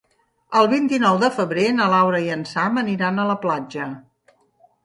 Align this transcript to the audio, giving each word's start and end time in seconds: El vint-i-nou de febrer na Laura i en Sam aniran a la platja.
El 0.59 0.69
vint-i-nou 0.71 1.19
de 1.23 1.29
febrer 1.35 1.65
na 1.79 1.87
Laura 1.93 2.23
i 2.29 2.31
en 2.37 2.47
Sam 2.53 2.81
aniran 2.85 3.21
a 3.21 3.29
la 3.33 3.37
platja. 3.47 3.87